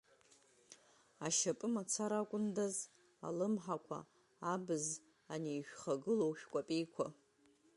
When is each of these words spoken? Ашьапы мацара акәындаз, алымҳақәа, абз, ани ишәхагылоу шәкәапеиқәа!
Ашьапы 1.25 1.67
мацара 1.73 2.17
акәындаз, 2.21 2.75
алымҳақәа, 3.27 3.99
абз, 4.53 4.85
ани 5.33 5.51
ишәхагылоу 5.59 6.33
шәкәапеиқәа! 6.39 7.05